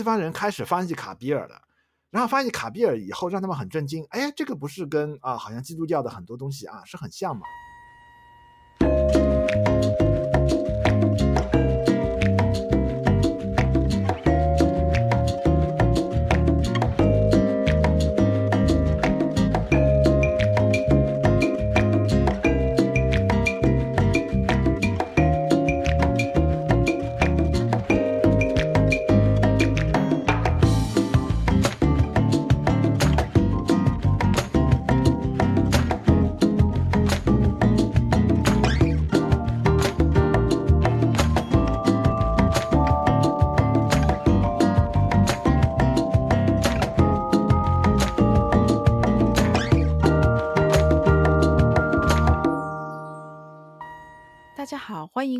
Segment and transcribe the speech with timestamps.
[0.00, 1.60] 西方人开始翻译卡比尔了，
[2.08, 7.42] 然后翻译卡比尔以后，让他们很震惊，哎，这个不是跟啊，好像基督教的很多东西啊是很像吗？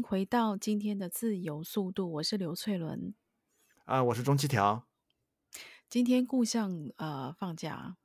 [0.00, 3.14] 迎回到今天的自由速度，我是刘翠伦，
[3.84, 4.88] 啊、呃，我是钟七条。
[5.90, 7.98] 今天故乡呃放假，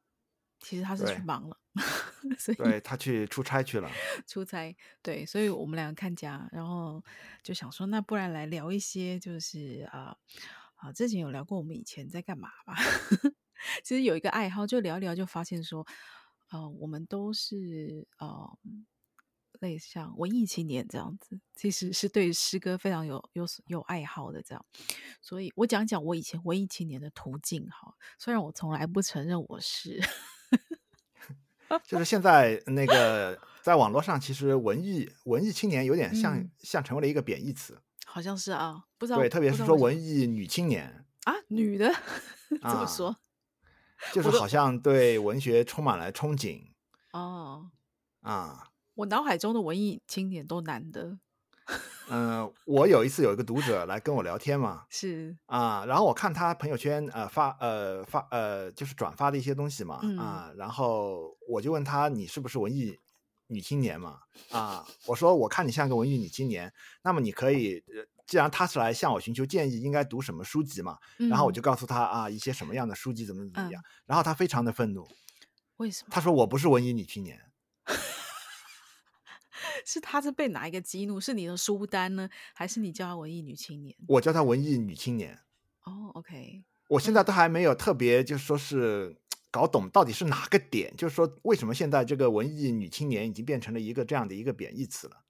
[0.60, 1.58] 其实他是去忙了，
[2.22, 3.90] 对 所以对他去出差去了。
[4.28, 7.02] 出差对，所以我们两个看家，然后
[7.42, 10.18] 就想说，那不然来聊一些，就是啊
[10.76, 12.76] 啊、呃，之前有聊过我们以前在干嘛吧？
[13.86, 15.88] 其实有一个爱好，就聊一聊，就发现说，
[16.50, 18.58] 呃，我们都是呃。
[19.62, 24.66] 类像文艺青年这样子，其实是对诗歌非常有有有爱好的这样，
[25.22, 27.96] 所以我讲讲我以前文艺青年的途径哈。
[28.18, 30.02] 虽然我从来不承认我是，
[31.84, 41.06] 就是现在那个在网络上，其实文艺文艺青年有点像、嗯、像成为了一个贬义词，好像是啊，不知道对，特别是说文艺女青年。
[41.24, 41.92] 啊，女的？
[42.62, 43.18] 怎么说、啊？
[44.14, 46.62] 就是好像对文学充满了憧憬。
[47.14, 47.72] 哦。
[48.22, 48.70] 啊。
[48.96, 51.18] 我脑海中的文艺青年都男的。
[52.10, 62.96] 嗯、呃，我有一次有一个读者来跟我聊天嘛，是啊，然后我看他朋友圈呃发呃发呃就是转发的一些东西嘛，嗯、啊，然后我就问他，你是不是文艺
[63.48, 64.20] 女青年嘛？
[64.52, 67.84] 啊，我说我看你像个文艺女青年，那么你可以，
[68.28, 71.00] 既然他是来向我寻求建议，应该读什么书籍嘛？
[71.18, 75.08] 然后我就告诉他啊，一些什么样的书籍怎么怎么样，嗯、然后他非常的愤怒，
[75.78, 76.10] 为什么？
[76.12, 77.42] 他说我不是文艺女青年。
[79.86, 81.22] 是他是被哪一个激怒？
[81.22, 83.96] 是你的书单呢，还是你叫他文艺女青年？
[84.08, 85.40] 我叫他文艺女青年。
[85.84, 86.66] 哦、oh，OK。
[86.90, 89.16] 我现在都还没有特别，就是说是
[89.52, 95.24] 搞懂到底是哪个点，就是说为什么现在这个文艺女青年已经变成了一个这样的一个贬义词了？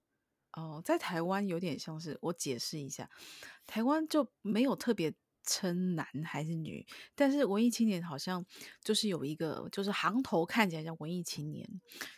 [0.54, 3.10] 哦，在台湾有点像是，我解释一下，
[3.68, 5.14] 台湾就没有特别
[5.44, 8.46] 称男还是女，但是文艺青年好像
[8.82, 11.70] 就是有一个，就是行头看起来像文艺青年，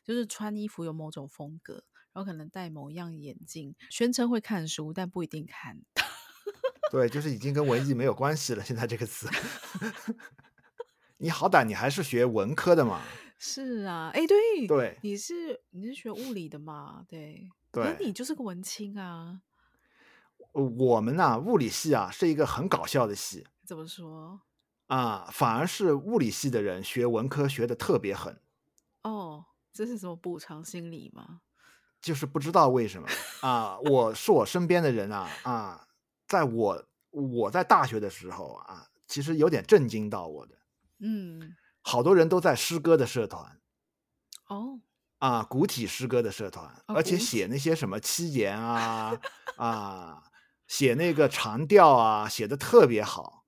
[0.03, 1.83] 就是穿衣服有某种风格。
[2.17, 5.79] 然后可能戴某样眼镜，宣称会看书，但不一定看。
[6.89, 8.63] 对，就是已经跟文艺没有关系了。
[8.63, 9.29] 现在这个词，
[11.17, 13.03] 你好歹你还是学文科的嘛？
[13.37, 17.05] 是啊，哎，对对，你是你是学物理的嘛？
[17.07, 19.43] 对对，那你就是个文青啊。
[20.53, 23.45] 我们啊，物理系啊，是一个很搞笑的系。
[23.63, 24.41] 怎么说？
[24.87, 28.41] 啊，反而是物理系的人学文科学的特别狠。
[29.03, 31.41] 哦，这是什么补偿心理吗？
[32.01, 33.07] 就是不知道为什么
[33.41, 33.77] 啊！
[33.79, 35.87] 我是我身边的人啊啊，
[36.27, 40.55] 在我我在大学的时候啊，其实有点震惊到我的。
[40.99, 43.59] 嗯，好多人都在诗歌的社团。
[44.47, 44.79] 哦。
[45.19, 49.19] 啊，古体诗歌的社团，哦、而且写那些什么七言啊
[49.57, 50.21] 啊，
[50.67, 53.43] 写那个长调啊，写的特别好。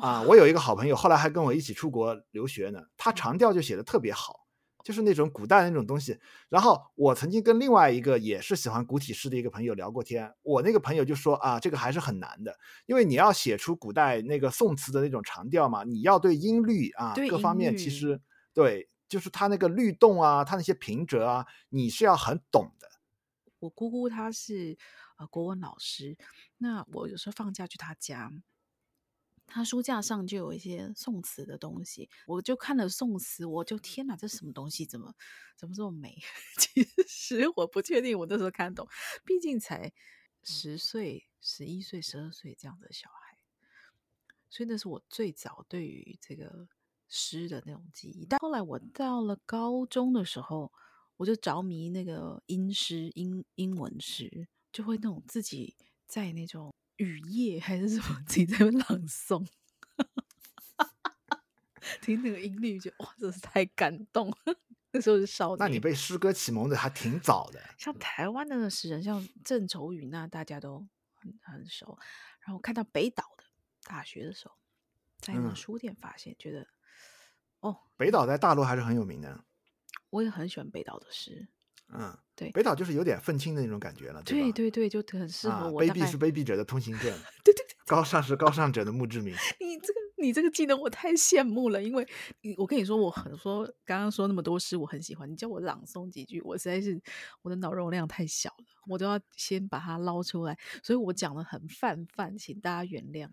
[0.00, 4.41] 啊，我有一个好朋友，后来还跟我一起出国留学呢，他长调就写的特别好。
[4.82, 12.56] 就是那种古代的那种东西，然后我曾经跟另外一个也是喜欢古体诗的一个朋友聊过天，我那个朋友就说啊，这个还是很难的，
[12.86, 18.20] 因为你要写出古代那个宋词的那种长调嘛，你要对音律啊各方面其实
[18.52, 22.88] 对，就是它那个律动啊，它那些平仄啊，你是要很懂的。
[23.60, 24.76] 我姑姑她是
[25.18, 26.16] 呃国文老师，
[26.58, 28.30] 那我有时候放假去她家。
[29.52, 34.86] 他书架上就有一些宋词的东西，我就看了宋词，我就天哪，这什么东西？
[34.86, 35.14] 怎么
[35.56, 36.16] 怎么这么美？
[36.56, 36.82] 其
[37.38, 38.88] 实我不确定我那时候看懂，
[39.26, 39.92] 毕竟才
[40.42, 43.36] 十岁、十一岁、十二岁这样的小孩，
[44.48, 46.66] 所以那是我最早对于这个
[47.08, 48.24] 诗的那种记忆。
[48.24, 50.72] 但后来我到了高中的时候，
[51.18, 55.76] 我就着迷那个英诗、英英文诗，就会那种自己
[56.06, 56.74] 在那种。
[57.02, 58.22] 雨夜还是什么？
[58.26, 59.46] 自己在那朗诵，
[62.00, 64.32] 听那个音律就哇，真是太感动。
[64.92, 65.58] 那时候是少年。
[65.58, 67.60] 那你被诗歌启蒙的还挺早的。
[67.78, 71.98] 像台湾的诗人，像郑愁予，那大家都很很熟。
[72.40, 73.44] 然后看到北岛的
[73.84, 74.54] 大学的时候，
[75.18, 76.68] 在那个书店发现，嗯、觉得
[77.60, 79.44] 哦，北岛在大陆还是很有名的。
[80.10, 81.48] 我也很喜欢北岛的诗。
[81.94, 85.80] 嗯，对，北岛就是有点愤青的那种感觉了，对对对对，就很适合我。
[85.80, 87.04] 啊、卑鄙是卑鄙者的通行证，
[87.44, 89.34] 对对对，高尚是高尚者的墓志铭。
[89.60, 92.06] 你这个你这个技能我太羡慕了，因为
[92.56, 95.30] 我跟你说，我很说刚刚说那么多诗，我很喜欢。
[95.30, 97.00] 你叫我朗诵几句，我实在是
[97.42, 103.28] 我的脑容量太小了，我都要先把它捞出来，所以我讲的很泛泛，请大家原谅。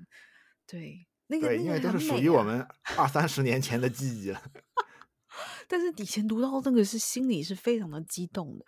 [0.67, 2.67] 对，那个对，那个因为都是属于我们
[2.97, 4.41] 二三十年前的记忆了。
[5.67, 8.65] 但是以前读到那个是心里是非常的激动的，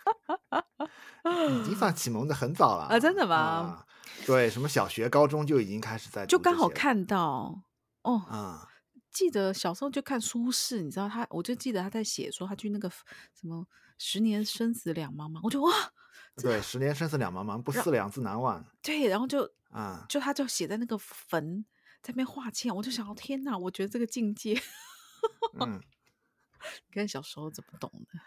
[1.62, 3.00] 已经算启蒙的很早了啊！
[3.00, 3.36] 真的吗？
[3.36, 3.86] 啊、
[4.26, 7.64] 对，什么小学、高中就已经开始在，就刚好看到
[8.04, 8.68] 哦啊！
[9.12, 13.68] 记得小时候就看苏轼，你知道他，我就记得他在写说他去那个什么
[13.98, 15.72] 十年生死两茫茫，我就哇，
[16.38, 18.64] 对，十年生死两茫茫，不思量，自难忘。
[18.82, 21.66] 对，然后就啊，就他就写在那个坟
[22.02, 24.62] 在那边画欠，我就想到天哪，我觉得这个境界，
[25.60, 25.82] 嗯。
[26.88, 28.20] 你看小时候怎么懂的，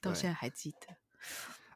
[0.00, 0.96] 到现在还记得。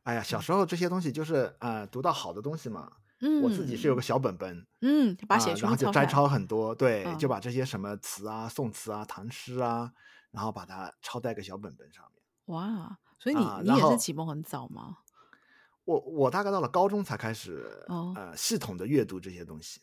[0.03, 2.91] 哎呀，小时候这些东西就是呃，读到好的东西嘛。
[3.21, 9.93] 嗯，我自己是有个小本本，嗯，把写书、呃、然后就摘抄很多，对、嗯，就把这些什么词啊、宋词啊、唐诗啊，
[10.33, 12.23] 然后把它抄在个小本本上面。
[12.47, 14.99] 哇，所以你、呃、你也是启蒙很早吗？
[15.85, 19.81] 我我大概到了高中才开始、哦、呃系统的阅读这些东西。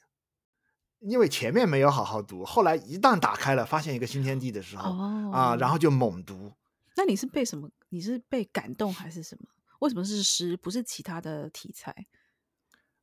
[0.99, 6.51] 因为前面没有好好读，后来一旦打开了，发现一个新天地的时候，哦、啊，然后就猛读。
[6.95, 7.69] 那你是被什么？
[7.89, 9.47] 你是被感动还是什么？
[9.79, 11.95] 为什么是诗，不是其他的题材？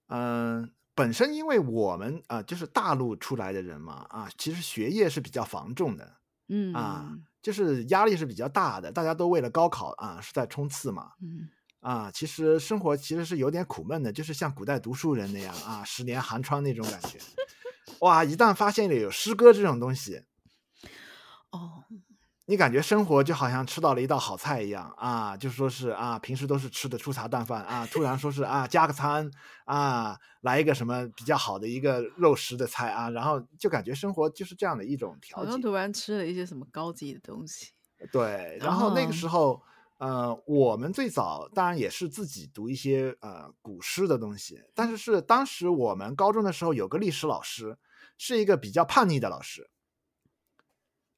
[0.09, 6.17] 嗯、呃，本身因为我们啊、呃，就是大陆出来的人嘛，啊，其实学业是比较繁重的，
[6.49, 7.11] 嗯啊，
[7.41, 11.49] 就是压力是比较大的，大家都为了高考啊是在冲刺嘛，嗯
[11.81, 17.19] 啊，其实生活其实是有点苦闷的，就是像古代读书人那样啊，十年寒窗那种感觉。
[18.01, 18.25] 哇！
[18.25, 20.23] 一旦发现了有诗歌这种东西，
[21.51, 21.85] 哦，
[22.47, 25.37] 你感觉生活就好像吃到了一道好菜一样啊！
[25.37, 29.31] 就说是啊，平时都是吃的粗茶淡饭啊，突然说是啊，加个餐
[29.65, 35.47] 啊，来一个什么比较好的一个肉食的菜啊，然后就感觉生活就是这样的一种调节。
[35.47, 37.71] 好像突然吃了一些什么高级的东西。
[38.13, 39.63] 对，然后那个时候，哦、
[39.99, 47.79] 呃，我们最早当然也是自己读一些呃古诗的东西，但是是当时我们高中的时候有个历史老师。
[48.19, 49.69] 是一个比较叛逆的老师，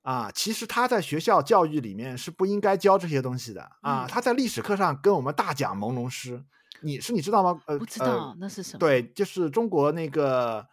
[0.03, 4.05] 啊，其实他在学校教育里面是不应该教这些东西的啊。
[4.09, 6.45] 他在历史课上跟我们大讲朦胧诗，
[6.81, 7.63] 你是你知道吗？
[7.67, 8.81] 呃，不知道，呃，那是什么？
[8.81, 10.67] 对，就是中国那个，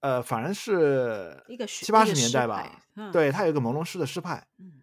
[0.00, 2.84] 呃，反正是一个七八十年代吧。
[2.96, 4.77] 嗯，对，他有一个朦胧诗的诗派，嗯，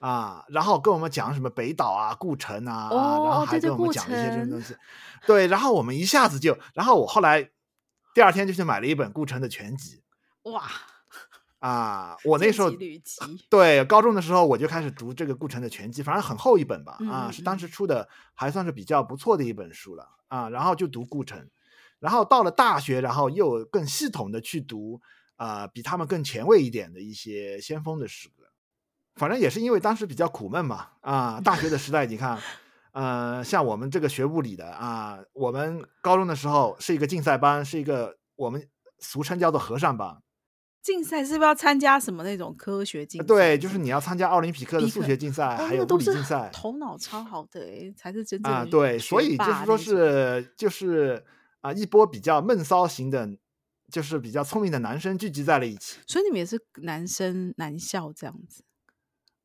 [0.00, 4.76] 啊，然后跟我们讲什么北岛啊、顾城啊，哦，然后还跟我们讲一些这些东西。
[5.26, 7.50] 对，然后我们一下子就，然后我后来。
[8.14, 10.02] 第二天就去买了一本顾城的全集，
[10.44, 10.64] 哇！
[11.60, 12.68] 啊，我那时候
[13.48, 20.48] 对高中的时候我就开始读这个顾城的全集，反正很厚一本吧，嗯、啊，是当时出的还算是比较不错的一本书了啊。
[20.48, 21.48] 然后就读顾城，
[22.00, 25.00] 然后到了大学，然后又更系统的去读
[25.36, 28.37] 啊，比他们更前卫一点的一些先锋的诗歌。
[29.18, 32.38] 反正也是因为当时比较苦闷嘛，啊，大学的时代你看。
[32.92, 38.66] 呃，像我们这个学物理的啊，我们高中的时候是一个竞赛班，是一个我们
[38.98, 40.20] 俗称叫做和尚班。
[40.82, 43.26] 竞赛是不是要参加什么那种科学竞赛？
[43.26, 46.50] 对，就是你要参加奥林匹克的数学竞赛，还有物理竞赛。
[46.52, 51.22] 头脑超好的哎，才是真正啊，对，所以就是说是就是
[51.60, 53.28] 啊，一波比较闷骚型的，
[53.92, 55.98] 就是比较聪明的男生聚集在了一起。
[56.06, 58.64] 所以你们也是男生男校这样子。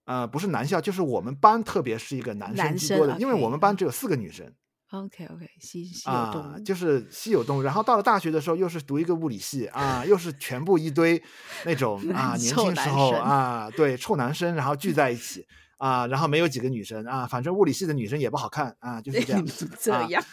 [0.05, 4.51] 呃，不是男校，就是我们班，特别是一个男生居多的，因为我们班只有四个女生。
[4.91, 7.61] OK OK，稀稀有动物，啊，就是稀有动物。
[7.63, 11.19] 然后到了大学的时候，又是读一个物理系啊，又是全部一堆
[11.65, 19.45] 那种 啊，年轻时候啊，对，臭男生，然后聚在一起啊，然后没有几个女生啊，反正物理系的女生也不好看啊，就是 这样。
[19.79, 20.21] 这样。
[20.21, 20.27] 啊、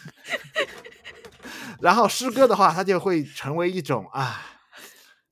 [1.79, 4.45] 然后诗歌的话，它就会成为一种啊。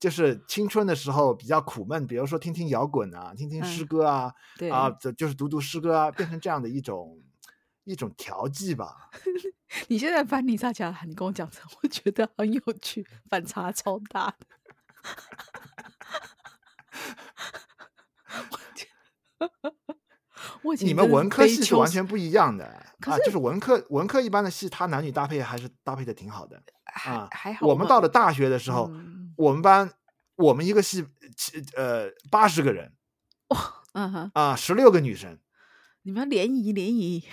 [0.00, 7.22] 就是青春的时候比较苦闷，比如说听听摇滚啊，听听诗歌啊，嗯、对啊，就就是读读诗歌啊，变成这样的一种
[7.84, 9.10] 一种调剂吧。
[9.88, 14.46] 你现在翻泥沙墙，你跟我讲这，我觉得很有趣，反差超大的。
[20.62, 22.64] 我 你们文科系是完全不一样的
[23.06, 26.62] 啊，就是文科文科一般的系，它男女搭配还是搭配的挺好的
[27.04, 27.28] 啊。
[27.30, 28.88] 还好，我们到了大学的时候。
[28.94, 29.90] 嗯我们班，
[30.36, 32.92] 我们一个系，七呃八十个人，
[33.48, 35.38] 哇，嗯哼，啊，十六个女生，
[36.02, 37.24] 你们联谊联谊，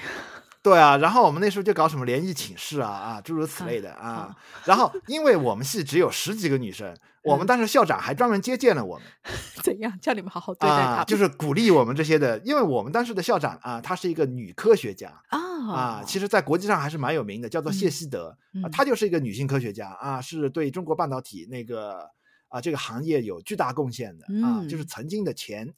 [0.63, 4.09] 对啊，然后我们那时候就搞什么联谊寝室啊啊，诸如此类的啊。
[4.09, 9.07] 啊然后因为我们系只有十几个女生，嗯、我们当时校长还专门接见了我们。
[9.63, 11.03] 怎样叫你们好好对待他、啊？
[11.05, 15.39] 就是鼓励我们这些的，因为我们当时的校长啊，她是一个女科学家啊
[15.71, 22.09] 啊，其实在国际上还是蛮有名的，叫做谢希德、嗯、啊，她就是一个女性科学家啊，是对中国半导体那个
[22.49, 25.73] 啊这个行业有巨大贡献的啊，就是曾经的前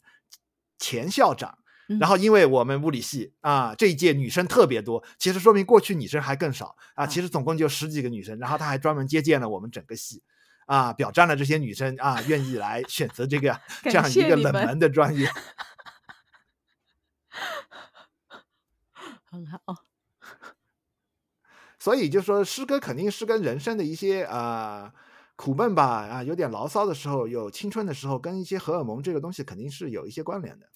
[0.80, 1.60] 前校长。
[1.98, 7.08] 然后，因为我们物理系啊，这一届女生特别多，其实说明过去女生还更少啊。
[7.08, 10.22] 其实总共就十几个女生，然后他还专门接见了我们整个系，
[10.67, 15.27] 啊，表彰了这些女生啊，愿意来选择这个 这样一个冷门的专业。
[19.31, 19.60] 很好。
[21.79, 24.93] 所以就说诗歌肯定是跟人生的一些啊
[25.36, 30.69] 苦闷吧，啊，有点牢骚的时候，有青春的时候，跟一些荷尔蒙这个东西肯定是有一些关联的。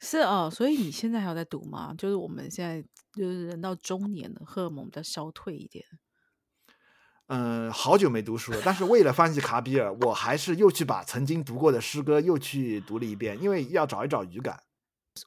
[0.00, 1.94] 是哦，所以你现在还有在读吗？
[1.98, 2.80] 就是我们现在
[3.12, 5.84] 就是人到中年了，荷尔蒙比较消退一点。
[7.26, 14.62] 嗯，好久没读书了，但是为了翻译卡比尔，我还是又去把曾经读过的诗歌又去读了一遍，因为要找一找语感。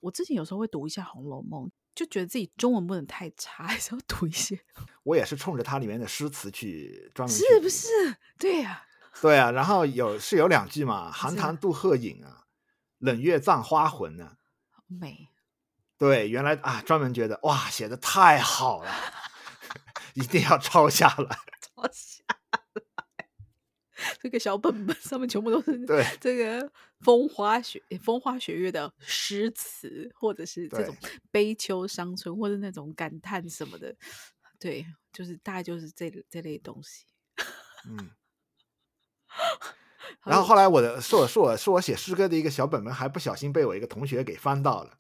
[0.02, 4.58] 我之前有时候会读一下《红楼梦》，就觉得自己中文不能太差，还是要读一些。
[5.04, 7.44] 我也是冲着它里面的诗词去专门去。
[7.46, 7.88] 是不是？
[8.40, 8.82] 对呀、啊，
[9.22, 9.52] 对啊。
[9.52, 12.46] 然后有是有两句嘛，“寒潭渡鹤影啊，
[12.98, 14.38] 冷月葬花魂呢、啊。”
[15.00, 15.30] 美，
[15.98, 18.92] 对，原来啊，专门觉得哇，写的太好了，
[20.16, 23.30] 一定要抄下来， 抄下来。
[24.20, 26.72] 这个小本本上面全部都是对这个
[27.02, 30.96] 风花雪风花雪月的诗词，或者是这种
[31.30, 33.96] 悲秋伤春，或者那种感叹什么的，
[34.60, 37.06] 对，就是大概就是这这类东西。
[37.88, 38.12] 嗯。
[40.24, 44.98] 然后后来我的是我是我是我写诗歌的一个小本本，还不小心被我一个同学给翻到了，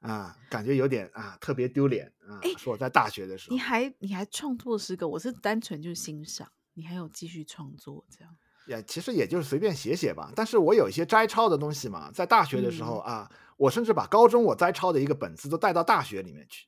[0.00, 2.40] 啊，感觉有点啊特别丢脸啊。
[2.58, 8.36] 说我在大学的时候，你还你还创作诗歌，我是单纯就是欣赏，你还有继续创作这样？
[8.66, 10.32] 也其实也就是随便写写吧。
[10.34, 16.66] 但是我有一些摘抄的东西嘛，在大学的时候、嗯、啊，我甚至把高中我摘抄的一个本子都带到大学里面去。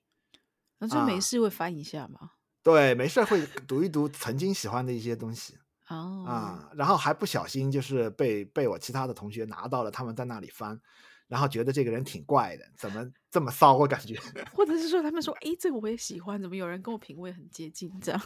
[0.78, 2.32] 那就没事会翻一下嘛？
[2.62, 5.56] 对，没事会读一读曾经喜欢的一些东西。
[5.88, 6.28] 哦、oh.
[6.28, 10.80] 啊，然后还不小心就是被被我其他的同学拿到了，他们在那里翻，
[11.28, 13.74] 然后觉得这个人挺怪的，怎么这么骚？
[13.74, 14.18] 我感觉，
[14.52, 18.20] 或者是说他们说，哎，这个我也喜欢，怎么有人跟我品味很接近这样？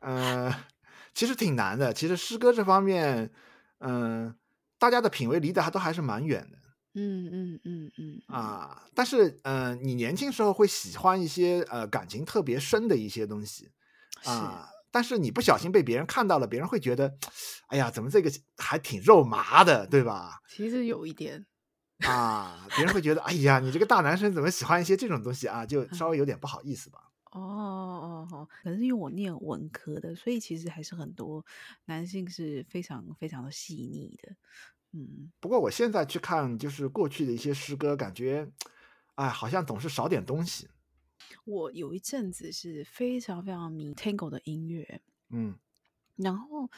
[0.00, 0.50] 呃，
[1.12, 1.92] 其实挺难的。
[1.92, 3.30] 其实诗歌这方面，
[3.80, 4.34] 嗯、呃，
[4.78, 6.56] 大家的品味离得还都还是蛮远的。
[6.94, 8.22] 嗯嗯嗯嗯。
[8.28, 13.70] 啊，但是嗯、呃，你年轻时候会喜欢一些呃感情特别深的一些东西
[14.24, 14.69] 啊。
[14.90, 17.16] 但是你不小心被别人看到了，别人会觉得，
[17.68, 20.40] 哎呀，怎么这个还挺肉麻的，对吧？
[20.48, 21.46] 其实有一点
[22.06, 25.64] 啊，别人会觉得，哎呀，你这个大男生怎么喜欢一些这种东西啊？
[25.66, 26.98] 就稍微有点不好意思吧。
[27.32, 31.44] 哦哦哦，可能是因为我念文科的，所以其实还是很多
[31.84, 34.34] 男性是非常非常的细腻的。
[34.92, 38.50] 嗯，不过我现在去看，就是过去的一些诗歌，感觉，
[39.14, 40.68] 哎，好像总是少点东西。
[41.44, 45.58] 我有一阵子是非常非常迷 Tango 的音乐，嗯，
[46.16, 46.70] 然后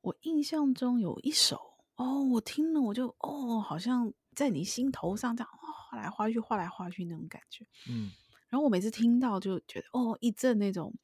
[0.00, 8.10] 我印象中有一首哦，我听了我就哦，好像在你心头上这样画来画去，画来画去那种感觉，嗯，
[8.48, 10.94] 然后我每次听到就觉得哦，一阵那种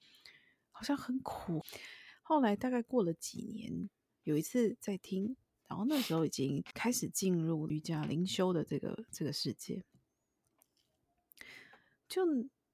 [0.71, 1.63] 好像很苦。
[2.23, 3.91] 后来大概过了几年，
[4.23, 5.37] 有一次在听，
[5.69, 9.85] 然后那时候已经开始进入瑜伽灵修的这个这个世界。
[12.15, 12.23] 就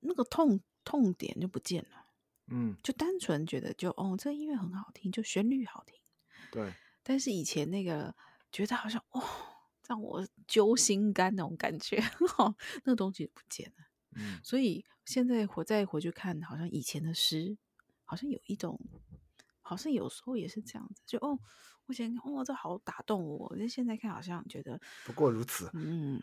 [0.00, 2.04] 那个痛痛点就不见了，
[2.48, 5.98] 嗯，就单纯觉得就哦，这个音乐很好听，就旋律好听，
[6.52, 6.74] 对。
[7.02, 8.14] 但是以前那个
[8.52, 9.22] 觉得好像哦，
[9.86, 11.96] 让我揪心肝那种感觉，
[12.36, 12.54] 哦，
[12.84, 14.38] 那个东西不见了，嗯。
[14.44, 17.56] 所以现在我再回去看，好像以前的诗，
[18.04, 18.78] 好像有一种，
[19.62, 21.38] 好像有时候也是这样子，就哦，
[21.86, 26.22] 我以前哦，这好打动我，但现在看好像觉得不过如此，嗯，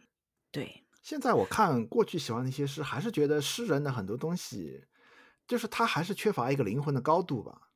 [0.51, 0.83] 对。
[1.07, 4.83] 现在我看过去喜欢的一些诗，还是觉得诗人的很多东西，
[5.47, 7.69] 就是他还是缺乏一个灵魂的高度吧。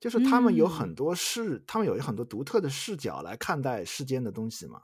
[0.00, 4.80] 就是他们有很多视，嗯、他们有很多独特的视角来看待世间的东西嘛。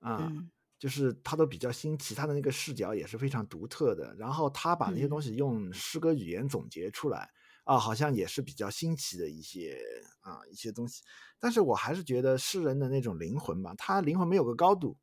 [0.00, 4.14] 啊、嗯，就是他都比较新奇，他的那个视角也是非常独特的。
[4.18, 7.30] 然后他把那些东西用诗歌语言总结出来，
[7.64, 9.80] 嗯、啊，好像也是比较新奇的一些
[10.20, 11.02] 啊一些东西。
[11.38, 14.98] 但是我还是觉得诗人的那种灵魂吧，他灵魂没有个高度。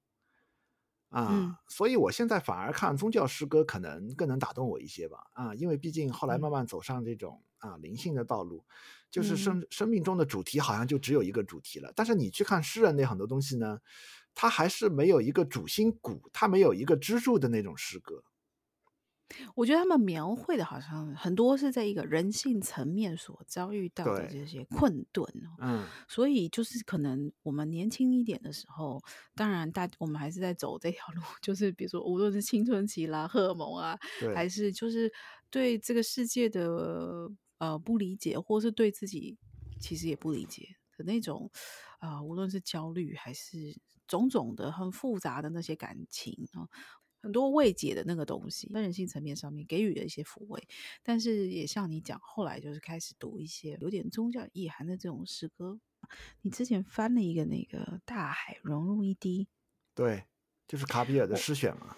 [1.10, 5.26] 啊、嗯，所以我现在反而看宗教诗歌可能更能打动我一些吧。
[5.34, 8.66] 啊，因为毕竟后来慢慢走上这种啊灵性的道路，
[9.10, 11.94] 就是生生命中的主题好像就只有一个主题了。
[11.96, 13.80] 但是你去看诗人那很多东西呢，
[14.36, 18.24] 他还是没有一个主心骨，他没有一个支柱的那种诗歌。
[19.56, 25.56] 我觉得他们描绘的好像很多是在一个人性层面所遭遇到的这些困顿哦。
[25.60, 29.02] 嗯，所以就是可能我们年轻一点的时候，
[29.36, 33.98] 当然大我们还是在走这条路，就是比如说无论是青春期啦、荷尔蒙啊，
[34.34, 35.12] 还是就是
[35.50, 39.38] 对这个世界的呃不理解，或是对自己
[39.82, 41.52] 其实也不理解的那种
[42.00, 46.64] 啊、呃，无论是焦虑还是种种的很复杂的那些感情啊。
[47.28, 50.66] 很多未解的那个东西，在人性层面上面给予了一些抚慰，
[51.04, 55.78] 但是也像你讲，后来就是开始读一些有点宗教意涵的这种诗歌。
[56.42, 59.44] 你之前翻了一个那个《大海融入一滴》，
[59.94, 60.24] 对，
[60.70, 61.98] 就是卡比尔的诗选嘛。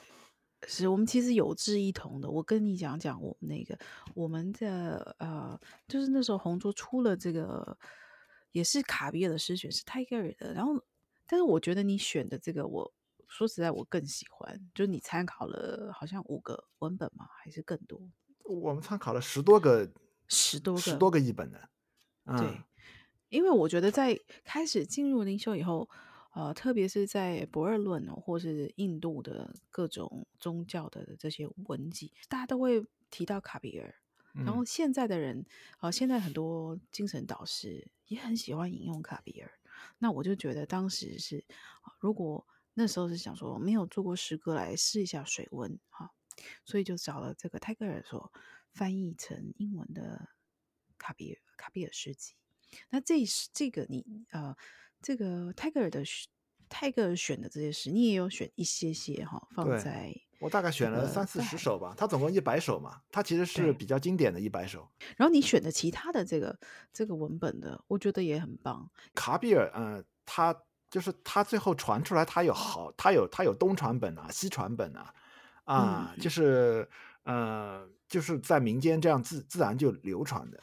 [0.67, 2.27] 是我们其实有志一同的。
[2.27, 3.77] 我跟你讲讲，我们那个
[4.15, 7.77] 我们的呃，就是那时候红桌出了这个，
[8.51, 10.55] 也是卡比尔的诗选，是泰戈尔的。
[10.55, 10.83] 然后，
[11.27, 12.91] 但是我觉得你选的这个我。
[13.29, 14.59] 说实在，我更喜欢。
[14.73, 17.25] 就是你参考了好像五个文本吗？
[17.41, 18.01] 还是更多？
[18.43, 19.89] 我们参考了十多个，
[20.27, 21.69] 十多个，十多个译本的。
[22.25, 22.61] 嗯、对，
[23.29, 25.87] 因为我觉得在开始进入灵修以后，
[26.33, 33.93] 呃，特别是在博尔论或是印度的各种宗教的这些文集，大家都会提到卡比尔。
[34.33, 35.45] 然后现在的人，
[35.79, 39.51] 呃，现在很多精神导师也很喜欢引用卡比尔。
[39.97, 41.43] 那我就觉得当时是，
[41.99, 42.45] 如果
[42.81, 46.09] 那时候是想说没有做过诗歌来试一下水温哈，
[46.63, 48.31] 所以就找了这个泰戈尔所
[48.71, 50.29] 翻译成英文的
[50.97, 52.35] 卡比尔卡比尔诗集。
[52.89, 53.15] 那这
[53.51, 54.55] 这个你呃
[55.01, 56.05] 这个泰戈尔的
[56.69, 61.93] 泰戈尔选的这些诗，你也有选一些些哈，放在我大概选了三四十首吧。
[61.97, 64.89] 他总共一百首嘛，他其实是比较经典的一百首。
[65.17, 66.57] 然后你选的其他的这个
[66.93, 68.89] 这个文本的，我觉得也很棒。
[69.13, 70.63] 卡比尔嗯、呃，他。
[70.89, 75.13] 就是他最后传出来，他有好，他有他有东传本啊，西传本啊，
[75.65, 76.87] 啊，嗯、就是
[77.23, 80.59] 呃，就是在民间这样自自然就流传的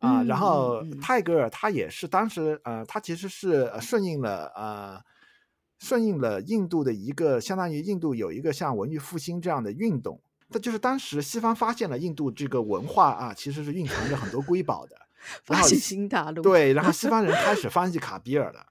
[0.00, 0.22] 啊。
[0.22, 5.00] 嗯、然后泰戈尔他也是当时呃，他其实是顺应了呃，
[5.78, 10.20] 顺应了印度的一个相当于印度有一个像文艺复兴这样的运动。
[10.50, 14.96] 他就是当时西方发现了印度这个文化啊，其实是蕴藏着很多瑰宝的。
[15.44, 16.42] 发现新大陆。
[16.42, 18.66] 对，然后 西方人开始翻译卡比尔了。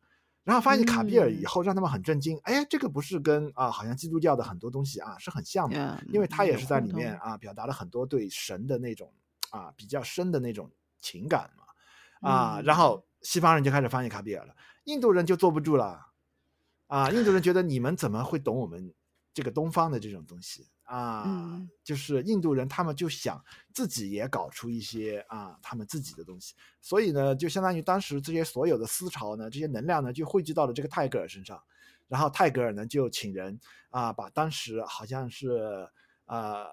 [0.50, 2.36] 然后发现卡比尔以后，让他们很震惊。
[2.38, 9.14] 嗯、哎，这个不是跟啊，好像基督教的很多东西啊是很像的，嗯、因为他也是在里面啊表达了很多对神的那种
[9.52, 10.68] 啊比较深的那种
[11.00, 12.58] 情感嘛啊。
[12.58, 16.04] 嗯、然后西方人就开始翻译卡比尔了，印度人就坐不住了
[16.88, 17.12] 啊。
[17.12, 18.92] 印度人觉得你们怎么会懂我们
[19.34, 20.68] 这个东方的这种东西？
[20.84, 23.40] 啊，嗯、就是印度人，他们就想
[23.76, 31.62] 自己也搞出一些啊，他们自己的东西，所以呢，就相当于当时这些所有的思潮呢，这些能量呢，就汇聚到了这个泰戈尔身上，
[32.08, 33.60] 然后泰戈尔呢就请人
[33.92, 35.88] 啊，把当时好像是
[36.26, 36.66] 呃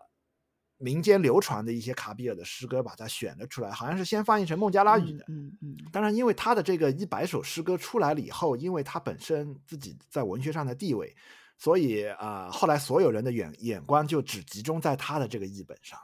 [0.79, 11.15] 民间流传的一些卡比尔的诗歌，把它选了出来，好像是先翻译成孟加拉语的，嗯嗯，嗯当然，因为他的这个一百首诗歌出来了以后，因为他本身自己在文学上的地位。
[11.59, 15.99] 所以啊、呃，后来所有人的眼眼光就只集中在他的这个译本上，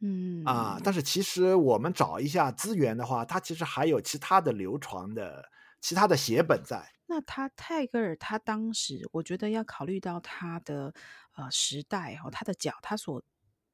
[0.00, 5.44] 嗯啊，但是其实我们找一下资源的话，他其实还有其他的流传的
[5.80, 6.90] 其他的写本在。
[7.06, 10.94] 那他泰戈尔他当时，我觉得要考虑到他的
[11.36, 13.22] 呃时代哈，他的角，他所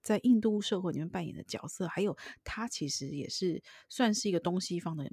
[0.03, 5.09] 在印度社会里面扮演的角色，还有他其实也是算是一个东西方的。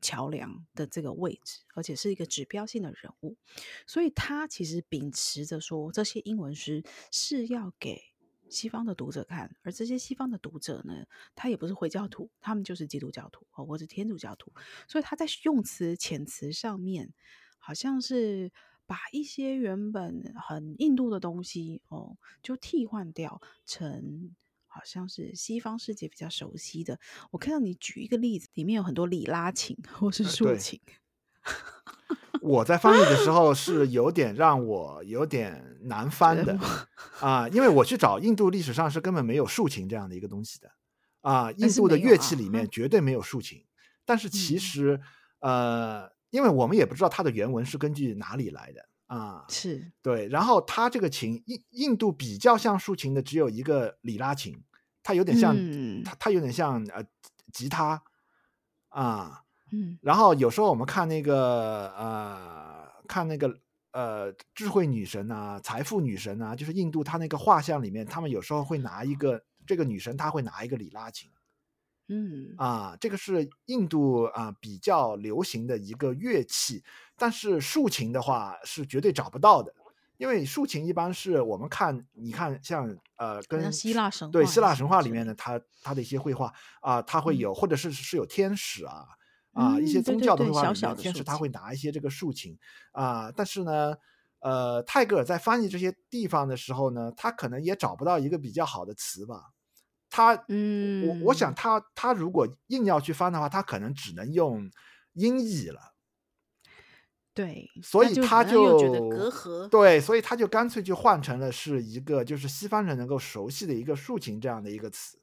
[0.00, 3.36] 桥梁的这个位置，而且是一个指标性的人物，
[3.86, 8.00] 所以他其实秉持着说，这些英文诗是要给
[8.48, 14.52] 西方的读者看，而这些西方的读者呢，他也不是回教徒，他们就是基督教徒哦，或者天主教徒，
[14.86, 17.12] 所以他在用词遣词上面，
[17.58, 18.52] 好像是
[18.86, 24.34] 把一些原本很印度的东西哦，就替换掉成。
[24.76, 27.00] 好像是西方世界比较熟悉的。
[27.30, 30.78] 我看到你举一个例子，里面有很多里拉琴或是竖琴。
[32.42, 36.58] 我在翻译的时候是 有点让我有点难翻的
[37.20, 40.70] 啊，因为我去找印度历史上是根本没有竖琴这样的一个东西的
[41.22, 43.64] 啊，印度的乐器里面绝对没有竖琴。
[44.04, 45.00] 但是其实
[45.40, 48.86] 呃，因为我们也不知道它的原文是根据哪里来的。
[49.06, 49.92] 啊，是。
[50.02, 54.62] 对，然后它这个琴，印印度比较像竖琴的只有一个里拉琴，
[55.02, 57.04] 它有点像，嗯、它它有点像呃
[57.52, 58.02] 吉他，
[58.88, 63.60] 啊，嗯，然后有时候我们看那个呃看那个
[63.92, 71.30] 呃智慧女神啊，财富女神啊，就是印度它那个画像里面，他们有时候会拿一个这个女神，她会拿一个里拉琴。
[72.08, 72.54] 嗯。
[72.56, 76.82] 啊，这个是印度啊比较流行的一个乐器，
[77.16, 79.72] 但是竖琴的话是绝对找不到的，
[80.18, 89.06] 因为竖琴一般是我们看，你看像呃，跟希腊神话对希腊神话里面的它它的一些绘画啊，它会有、嗯、或者是是有天使啊
[89.52, 92.58] 啊、嗯、一些宗教的绘画天使他会拿一些这个竖琴
[92.92, 93.94] 啊，但是呢，
[94.40, 99.52] 呃，泰戈尔在翻译这些地方的时候呢，他可能也找不到一个比较好的词吧。
[100.10, 104.70] 他嗯，我我想他他如果硬要去翻的话，他可能只能用
[105.14, 105.95] 音译了。
[107.36, 109.68] 对，所以他就觉得隔阂。
[109.68, 115.18] 对，所以他就干脆就换成了是一个就是西方人能够熟悉的一个竖琴这样的一个词。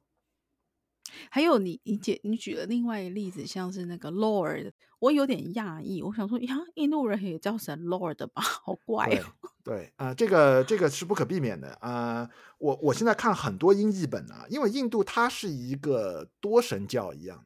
[1.31, 9.49] 还有你你举你举了另外一个例子，像是那个 Lord，我有点讶异，我想说呀，印度人也叫神 Lord 吧，好怪哦。
[9.63, 12.29] 对啊、呃，这个这个是不可避免的啊、呃。
[12.59, 17.45] 我我现在看很多音译本啊，因为印度它是一个多神教一样的。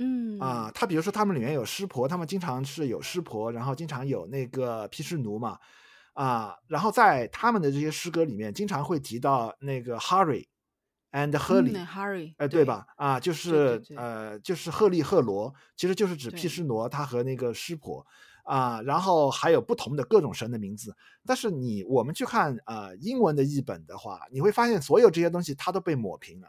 [0.00, 5.58] 嗯啊，他比如说他们里面有湿婆，他们经常是有湿婆，然后经常有那个毗湿奴嘛，
[6.14, 10.46] 啊，然后在他们的这些诗歌里面，经常会提到那个 Hari
[11.12, 12.86] and Hurly，嗯，Hari，哎，对吧？
[12.96, 18.06] 啊，就是呃，就是赫利赫罗，其实就是指毗湿奴他和那个湿婆
[18.44, 20.96] 啊，然后还有不同的各种神的名字。
[21.26, 26.48] 但是你我们去看啊、呃、英文的译本的话，你会发现所有这些东西它都被抹平了。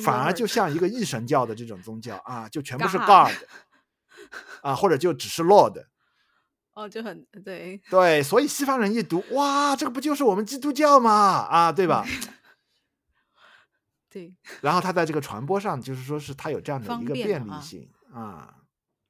[0.00, 3.32] 反而就像一个一神教的这种宗教啊，就全部是 God，
[4.62, 5.84] 啊，或者就只是 Lord，
[6.72, 11.10] 哦，就很对对，所以西方人一读，哇，这个不就是我们基督教吗？
[11.10, 12.06] 啊，对吧？
[14.08, 14.34] 对。
[14.60, 18.54] 然后他在这个传播上，就是说是他有这样的一个便利性啊，啊。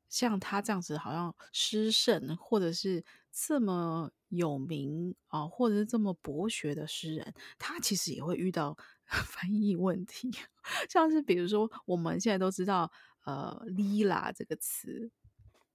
[0.09, 8.77] 像他这样子，好像诗圣，或者是这么有名啊，或者是这么博学的诗人，他其实也会遇到。
[9.27, 10.31] 翻译问题，
[10.88, 12.90] 像是比如说，我们现在都知道，
[13.25, 15.11] 呃，Lila 这个词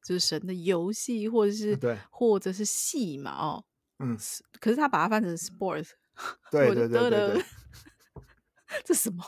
[0.04, 3.64] 就是神的游戏，或者是对，或者是戏嘛，哦，
[4.00, 4.18] 嗯，
[4.60, 5.88] 可是他把它翻成 sport，
[6.50, 7.46] 对对对对对，
[8.84, 9.24] 这什么？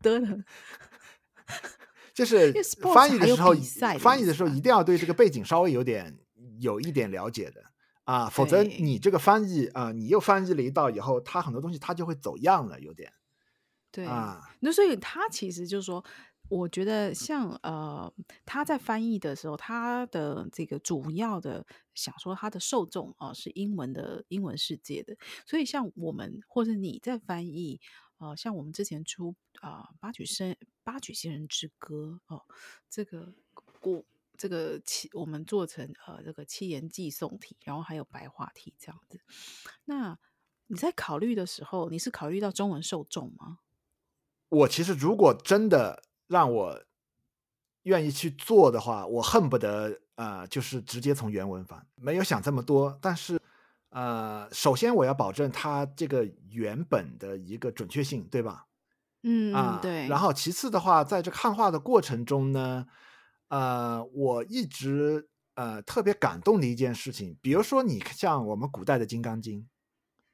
[0.00, 0.38] 得了？
[2.14, 2.52] 就是
[2.94, 3.54] 翻译的时候，
[3.98, 6.18] 翻译的时候一定要对这个背景稍微有点
[6.60, 7.62] 有一点了解的。
[8.04, 13.12] 啊，否则你这个翻译啊，你又翻译了一道以后，它很多东西它就会走样了，有点。
[13.92, 16.04] 对，啊，那所以他其实就是说，
[16.48, 18.12] 我觉得像呃，
[18.44, 27.80] 他在翻译的时候，他的这个主要的想说他的受众啊、呃、是英文的英文世界的，所以像我们或者你在翻译
[28.18, 32.54] 啊、呃，像我们之前出啊、呃、八曲仙八曲仙人之歌哦、呃，
[32.88, 33.34] 这个
[33.80, 34.06] 古
[34.38, 39.20] 这个七我们做成呃这个七言寄送体，然后还有白话体这样子。
[39.84, 40.18] 那
[40.68, 43.58] 你在考虑的时候，你是考虑到中文受众吗？
[44.50, 46.82] 我其实如果真的让我
[47.84, 52.98] 愿意去做的话，我恨不得呃，就是直接从原文翻，没有想这么多。
[53.00, 53.40] 但是
[53.88, 58.66] 呃，首先我要保证它这个原本的一个准确性，对吧？
[59.22, 60.06] 嗯啊，对。
[60.08, 62.86] 然后其次的话，在这汉化的过程中呢，
[63.48, 69.60] 呃，我一直呃特别感动的一件事情，比如说你像我们古代的《金刚经》，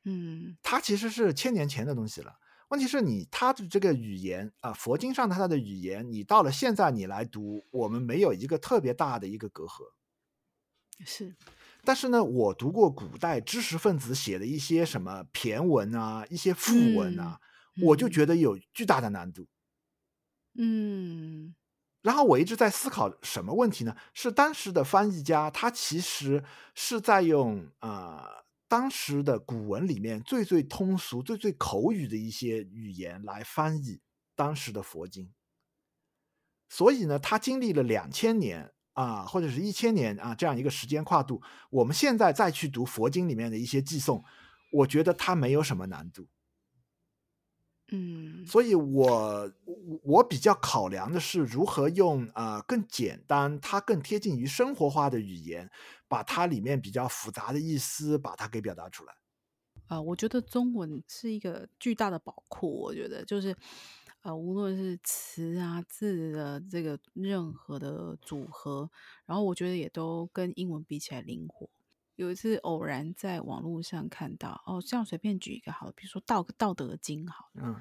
[0.04, 2.34] 嗯，它其实是千年前的东西了。
[2.68, 9.84] 问题是你他的这个语言啊，佛经上他的语言，你到了现在你来读，我们没有一个特别大的一个隔阂。
[11.04, 11.36] 是，
[11.84, 17.38] 但是呢，我读过古代知识分子写的一些什么骈文啊，一些赋文啊，
[17.76, 19.46] 嗯，我就觉得有巨大的难度。
[20.58, 21.54] 嗯，
[22.02, 23.96] 然后我一直在思考什么问题呢？
[24.12, 26.42] 是当时的翻译家他其实
[26.74, 28.24] 是在用啊。
[28.24, 34.00] 呃当时的古文里面最最通俗、最最口语的一些语言来翻译
[34.34, 35.32] 当时的佛经，
[36.68, 44.24] 所以呢，它经历了两千年啊，或者是一千年啊这样一个时间跨度，我们现在再去读佛经里面的一些寄颂，
[44.72, 46.26] 我觉得它没有什么难度。
[47.92, 49.52] 嗯，所以我
[50.02, 55.70] 我比较考量的是如何用啊更简单、它更贴近于生活化的语言。
[56.08, 59.12] 把它里面比较复杂的意思把它给表达出来。
[59.88, 62.80] 啊、呃，我觉得中文是一个巨大的宝库。
[62.80, 63.56] 我觉得就是，
[64.22, 68.88] 呃，无论是词啊字的这个任何的组合，
[69.26, 71.68] 然后我觉得也都跟英文比起来灵活。
[72.16, 77.80] 有一次偶然在网络上看到，哦，这样随便举一个好，比如说道《道道德经》好，嗯，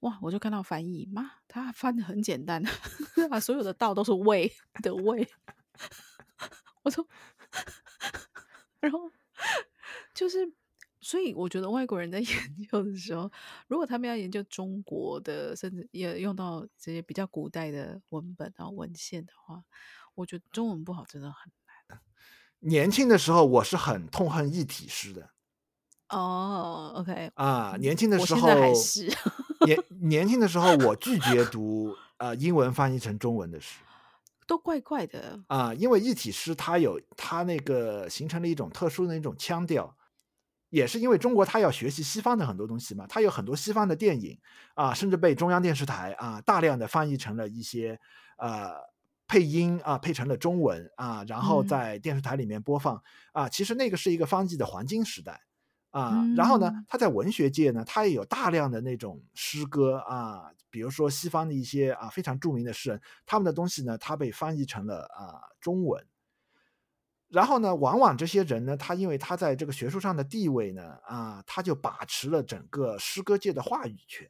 [0.00, 2.62] 哇，我就看到翻译，妈，他翻的很简单，
[3.30, 4.52] 把所有的道都是谓
[4.82, 5.26] 的谓，
[6.84, 7.06] 我说。
[8.80, 9.10] 然后
[10.14, 10.50] 就是，
[11.00, 12.28] 所以我觉得外国人在研
[12.70, 13.30] 究的时候，
[13.66, 19.64] 如果他们要研究中国的，甚至也用到这些比较古代的文本啊文献的话，
[20.14, 21.59] 我觉得中文不好真的很难。
[22.60, 25.30] 年轻的时候，我是很痛恨一体诗的。
[26.10, 28.48] 哦，OK，啊， 年轻的时候，
[29.64, 33.78] 年年轻的时候，我拒绝读呃英文翻译成中文的诗，
[34.46, 35.38] 都怪怪的。
[35.46, 39.96] 啊，因为一体诗它有它那个形成了一种特殊的一种腔调，
[40.70, 44.36] 也是因为中国它要学习西方的很多东西嘛，它有很多西方的电影
[44.74, 47.98] 啊，甚至被中央电视台啊大量的翻译成了一些
[48.38, 48.72] 呃
[49.30, 52.96] 配音啊，配成了中文啊，然后在电视台里面播放、
[53.32, 55.40] 嗯、啊，其实那个是一个方剂的黄金时代。
[55.90, 66.04] 啊，然后呢，他在文学界呢，他也有大量的那种诗歌啊，比如说西方的一些啊非常著名的诗人，他们的东西呢，他被翻译成了啊中文。
[67.28, 74.28] 然后呢，往往这些人呢，他因为他在这个学术上的地位呢，啊，他就把持了整个诗歌界的话语权。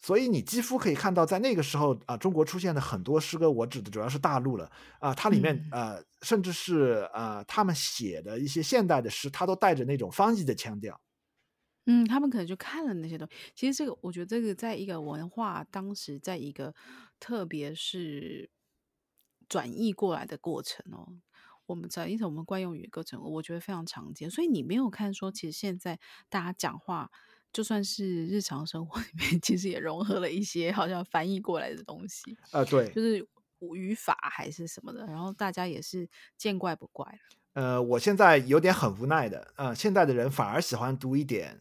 [0.00, 10.98] 所以你几乎可以看到，在那个时候啊，中国出现的很多诗歌，我指的主要是大陆了啊，它里面呃，甚至是呃，他们写的一些现代的诗，它都带着那种翻译的腔调。
[11.86, 13.34] 嗯，他们可能就看了那些东西。
[13.54, 16.74] 其实这个，我觉得这个在一个文化当时，在一个
[17.18, 18.50] 特别是
[19.48, 21.08] 转译过来的过程哦，
[21.66, 24.30] 我们在一种我们惯用语的过程，我觉得非常常见。
[24.30, 27.10] 所以你没有看说，其实现在大家讲话。
[27.52, 33.26] 就算是日常生活里面，其实也融合了一些好像翻译过来的东西啊，对，就是
[33.74, 37.18] 语法还是什么的，然后大家也是见怪不怪。
[37.54, 41.60] 呃，我现在有点很无奈的，呃，现在的人反而喜欢读一点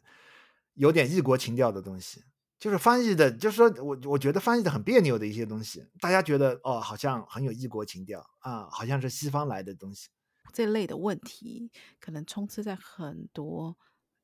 [0.75, 2.23] 有点异国情调的东西，
[2.59, 10.09] 就是翻译的，就是说我我觉得翻译的很别扭的一些东西，大家觉得哦，好像很有异国情调啊，好像是西方来的东西，
[10.53, 13.75] 这类的问题可能充斥在很多。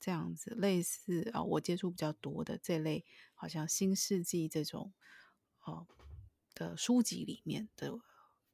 [0.03, 4.91] 这样子类似啊，我接触比较多的这类，好像新世纪这种
[5.61, 5.87] 哦
[6.53, 8.01] 的书籍里面的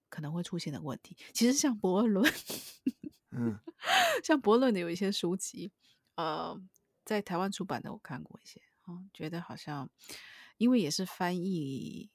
[0.10, 2.32] 可能会出现的问题，其实像博尔伦，
[3.32, 3.60] 嗯，
[4.24, 5.72] 像博尔伦的有一些书籍，
[6.14, 6.56] 呃，
[7.04, 9.90] 在台湾出版的我看过一些，啊，觉得好像
[10.58, 12.12] 因为也是翻译，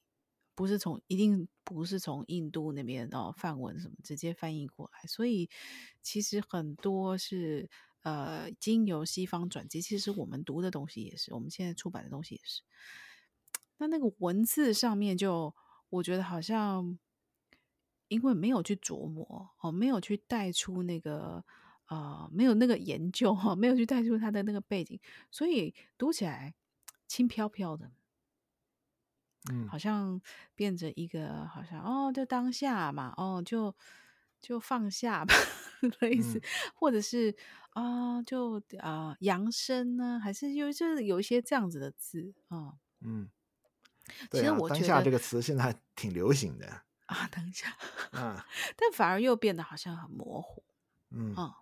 [0.55, 5.49] 不是从一定不是从印度那边哦梵文什么直接翻译过来，所以
[6.01, 7.69] 其实很多是。
[8.05, 12.61] 呃，经由西方转接，其实我们读的东西也是，我们现在出版的东西也是。
[13.77, 15.55] 那那个文字上面就，就
[15.89, 16.99] 我觉得好像，
[18.07, 21.43] 因为没有去琢磨哦，没有去带出那个
[21.87, 24.99] 呃，没有那个研究哈，没有去带出它的那个背景，
[25.31, 26.53] 所以读起来
[27.07, 27.91] 轻飘飘的，
[29.51, 30.21] 嗯，好像
[30.53, 33.75] 变成一个好像哦，就当下嘛，哦，就
[34.39, 35.33] 就放下吧，
[36.01, 36.41] 类似，嗯、
[36.75, 37.35] 或者是。
[37.75, 43.29] 啊，就啊，扬声呢，还是有就是有一些这样子的字啊，嗯，
[44.31, 46.65] 其实我觉得当下这个词现在挺流行的。
[47.07, 47.67] 啊，当下
[48.11, 50.63] 啊， 但反而又变得好像很模糊，
[51.11, 51.35] 嗯。
[51.35, 51.57] 啊，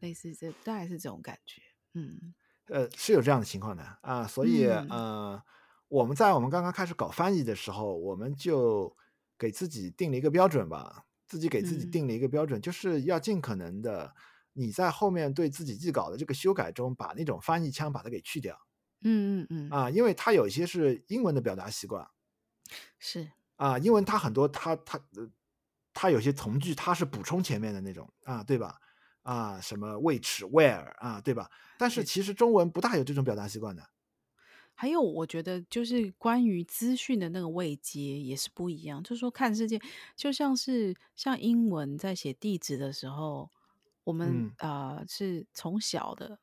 [0.00, 1.60] 类似这大概是这种感觉，
[1.92, 2.34] 嗯，
[2.68, 5.42] 呃，是有这样的情况的啊，所以、嗯、呃，
[5.88, 8.96] 我们在我们刚刚开始搞翻译的时候，我们就
[9.36, 14.14] 给自己定了一个标准吧，自己给自己定了一个标准，嗯、就是要尽可能的。
[14.58, 18.58] 你在后面对自己译稿的这个修改中，把那种翻译腔把它给去掉。
[19.02, 19.70] 嗯嗯嗯。
[19.70, 22.04] 啊，因为它有一些是英文的表达习惯。
[22.98, 23.30] 是。
[23.54, 25.00] 啊，英文它很多它它
[25.94, 28.80] 它有些从句它是补充前面的那种啊，对吧？
[29.22, 31.48] 啊，什么 which where 啊，对吧？
[31.78, 33.88] 但是其实中文不大有这种表达习惯的。
[34.74, 39.02] 还有，我觉得就是关于资讯的那个位阶也是不一样。
[39.02, 39.80] 就是说看世界，
[40.16, 43.50] 就像是像英文在写地址的时候。
[44.08, 46.38] 我们啊、嗯呃、是从小的，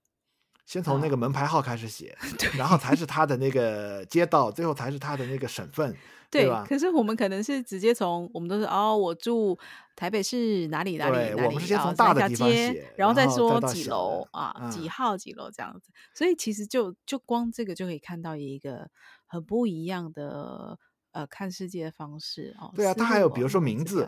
[0.68, 5.92] 先从那个门牌号开始写，呃、然后才是他的那个街道，最后才是他的那个省份，
[6.30, 6.64] 对，对吧？
[6.70, 9.58] 可是我们可能是直接从我们都是哦，我住
[9.96, 15.92] 台北市哪里哪里哪里，我们是先从大的地方写，然后，再说几楼啊、嗯，几号几楼这样子。
[16.14, 18.88] 所以其实就就光这个就可以看到一个
[19.26, 20.78] 很不一样的
[21.14, 22.72] 呃看世界的方式哦。
[22.76, 24.08] 对啊，他还有比如说名字。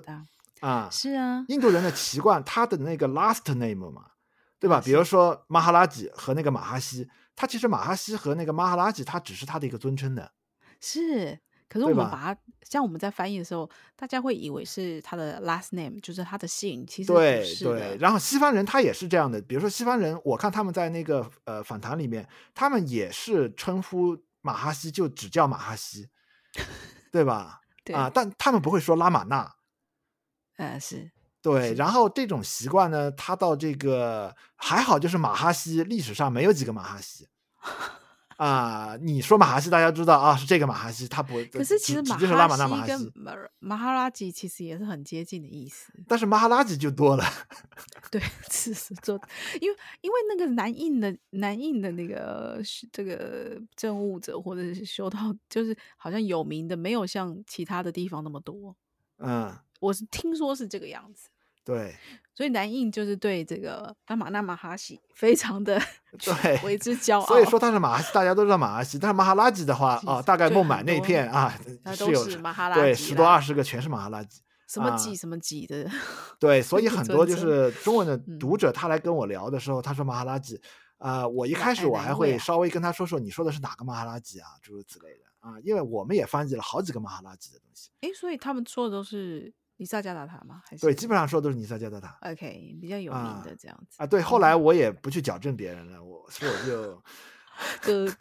[0.61, 4.05] 啊，是啊，印度人的习惯，他的那个 last name 嘛，
[4.59, 4.81] 对吧？
[4.83, 10.31] 比如说马哈拉吉和那个马哈西，他其实马哈西和那个马哈拉吉，他只是他的一个尊称的。
[10.79, 11.39] 是，
[11.69, 17.13] 可是我们把它像我们在翻译的时候，大家会以为是他的 last name，就是他的姓，其实。
[17.13, 17.97] 对对。
[17.99, 26.07] 然后西方人他也是这样的，比如说西方人，我看他们在那个呃访谈里面，他们也是称呼马哈西就只叫马哈西，
[27.11, 27.61] 对吧？
[27.83, 29.51] 对啊，但他们不会说拉玛纳。
[30.57, 31.09] 呃，是
[31.41, 37.27] 对，是，然后这种习惯呢，他到这个还好，就是马哈西历史上没有几个马哈西，
[38.37, 41.35] 啊，你说马哈西，大家知道啊，是这个马哈西，他不。
[41.51, 43.11] 可是其实马哈西跟
[43.59, 45.93] 马哈拉吉其实也是很接近的意思。
[46.07, 47.23] 但是马哈拉吉就多了。
[48.11, 49.19] 对， 是是做，
[49.61, 58.75] 因为因为那个南印的南印的那个这个政务者或者是修道，就是好像有名的没有像其他的地方那么多。
[59.19, 61.29] 嗯，我是听说是这个样子。
[61.63, 61.93] 对，
[62.33, 65.77] 所以南印就是对这个阿玛纳马哈西非常的
[66.23, 67.25] 对为之骄傲。
[67.25, 68.97] 所以说他是马哈西，大家都知道马哈西。
[68.97, 71.53] 但是马哈拉吉的话啊，大概孟买那片啊，
[71.93, 75.91] 是有马哈拉吉，对，十多二十个全是马哈拉吉，什么几什么几的。
[76.39, 80.57] 对，所以很多就是中文的读者，他来跟我聊的时候，他说马哈拉吉
[80.99, 87.89] 啊，我一开始我还会稍微跟他说说，你说的是哪个马哈拉吉啊，诸如此类的啊，因为我们也翻译了好几个马哈拉吉的东西。
[87.99, 89.53] 哎，所以他们说的都是。
[89.77, 90.61] 尼萨加达塔吗？
[90.65, 92.17] 还是对，基本上说都是尼萨加达塔。
[92.21, 94.03] OK，比较有名的这样子啊。
[94.03, 97.03] 啊，对，后来我也不去矫正别人了，我所以我就
[98.07, 98.13] 就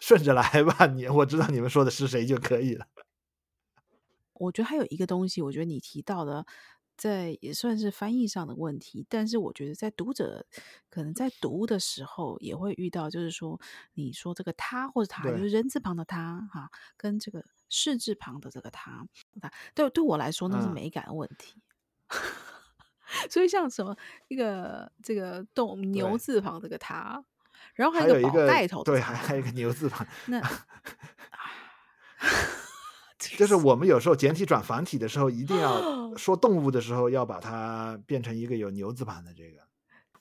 [0.00, 0.86] 顺着来吧。
[0.86, 2.86] 你我知道你们说的是谁就可以了。
[4.34, 6.44] 我觉得还有一个东西，我觉得你提到的，
[7.02, 10.46] 在也算是翻译上的问题，但是我觉得在读者
[10.88, 13.60] 可能在读的时候也会遇到，就是说
[13.94, 17.44] 你说这个他或者他，就是人字旁的他哈，跟这个。
[17.74, 19.06] 士字旁的这个他，
[19.74, 21.62] 对对我来说那是美感问题。
[22.08, 22.20] 嗯、
[23.32, 23.96] 所以像什么
[24.28, 27.24] 一个这个动牛字旁这个他，
[27.74, 30.06] 然后还有一个宝盖头，对，还还有一个牛字旁。
[30.26, 30.38] 那
[33.36, 39.66] 就是我们有时候简体转繁体的时候，一定要说动物的时候，要把它变成一个有牛字旁的这个。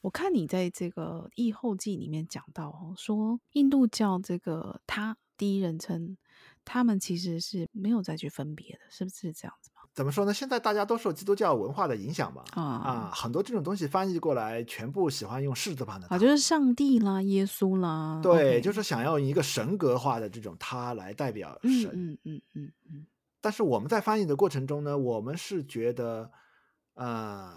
[0.02, 6.18] 我看你在这个译后记里面讲到，说印度教这个他第一人称。
[6.64, 9.71] 他们其实是没有再去分别的，是不是这样子吗？
[9.94, 10.34] 怎么说呢？
[10.34, 23.06] 现在大家都受基督教文化的影响吧，啊、嗯、啊，很多这种东西翻译过来，全部喜欢用士字旁的，啊，就是上帝啦、耶稣啦，对、就是想要一个神格化的这种他来代表神，嗯嗯嗯嗯嗯。
[23.42, 26.32] 但是我们在翻译的过程中呢，我们是觉得，
[26.94, 27.52] 呃，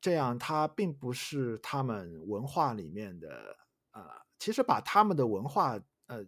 [0.00, 3.56] 这样它并不是他们文化里面的，
[3.90, 4.02] 呃，
[4.38, 6.24] 其实把他们的文化，呃。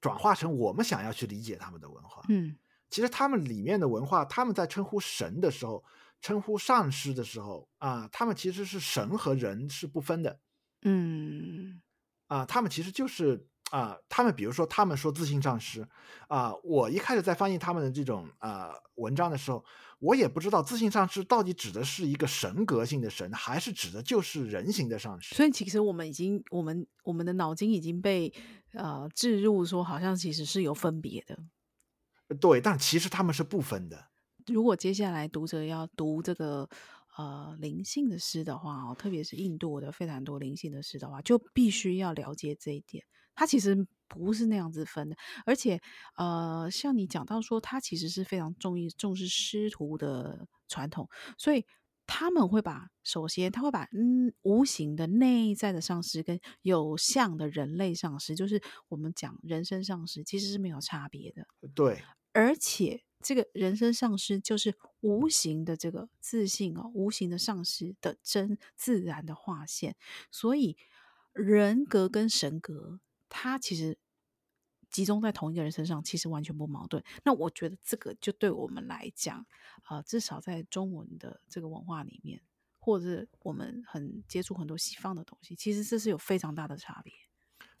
[0.00, 2.56] 转化成我们想要去理解他们的文化，嗯，
[2.92, 5.82] 其实他们里面的文化，他们在称呼神的时候，
[6.20, 10.38] 称呼上师的时候啊，他们其实是神和人是不分的，
[10.82, 11.80] 嗯，
[12.26, 15.88] 啊，他们其实就是啊，他们比如说他们说自信上师
[16.28, 19.64] 啊，我一开始在翻译他们的这种啊文章的时候，
[19.98, 25.34] 我也不知道自信上师到底指的是一个神格性的神，还是指的就是人形的上师。
[25.34, 28.32] 所以其实我们已经，我们我们的脑筋已经被。
[28.74, 31.38] 呃，置入说好像其实是有分别的，
[32.34, 34.08] 对，但其实他们是不分的。
[34.46, 36.68] 如果接下来读者要读这个
[37.16, 43.04] 呃灵性的诗的话哦，特别是印度的非常多灵性的诗的话，就必须要了解这一点。
[43.34, 45.16] 它其实不是那样子分的，
[45.46, 45.80] 而且
[46.16, 51.64] 呃，像你讲到说，他其实是非常重意重视师徒的传统，所以。
[52.04, 61.46] 他们会把首先，他会把嗯无形的内在的上师跟有相的人类上师，就是我们讲人身上师，其实是没有差别的。
[61.74, 69.96] 对，而且这个人身上师就是无形的这个自信哦，无形的上师的真自然的划线，
[70.30, 70.76] 所以
[71.32, 73.98] 人格跟神格，它其实。
[74.90, 77.02] 集中在同一个人身上，其实完全不矛盾。
[77.24, 79.38] 那我觉得这个就对我们来讲，
[79.84, 82.42] 啊、呃，至少在中文的这个文化里面，
[82.78, 87.10] 或者是我们很接触很多西方的东西，其实这是有非常大的差别。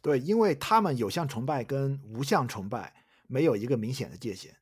[0.00, 3.01] 对，因为他们有相崇拜跟无相崇拜
[3.32, 4.54] 没有一个明显的界限。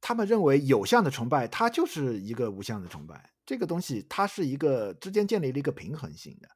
[0.00, 3.32] 他们认为有相的崇拜，它就是一个无相的崇拜。
[3.44, 6.48] 这个东西，它是一个之间建立了一个平衡性的。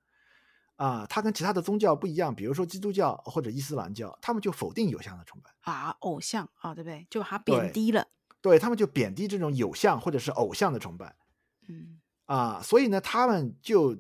[0.77, 7.05] 啊，它跟其他的宗教不一样，比如说基督教或者伊斯兰教，他们就否定有相的崇拜啊，偶像啊，对不对？
[7.11, 8.07] 就把它贬低了。
[8.41, 11.17] 对，对他们就贬低这种有相或者是偶像的崇拜。
[11.69, 13.97] 嗯，啊，所以呢，他们就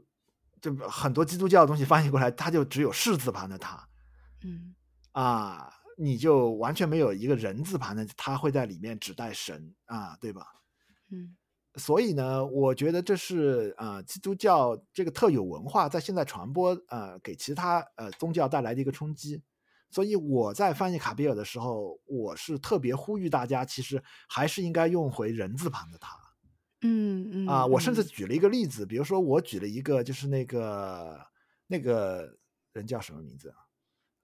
[0.61, 3.88] 就很多基督教的东西翻译过来，它就只有士字旁的他。
[4.44, 4.75] 嗯，
[5.12, 10.47] 啊，你就完全没有一个人字旁的，他会在里面指代神啊，对吧？
[11.11, 11.37] 嗯。
[11.75, 19.41] 所以呢，我觉得这是啊、呃，基督教这个特有文化在现在传播，呃，给其他呃宗教带来的一个冲击。
[19.91, 26.17] 所以我在翻译卡比尔的时候，我是特别呼吁大家，其实还是应该用回人字旁的他。
[26.83, 27.46] 嗯嗯。
[27.46, 31.21] 啊，我甚至举了一个例子，比如说我举了一个，就是那个
[31.67, 32.37] 那个
[32.73, 33.57] 人叫什么名字啊？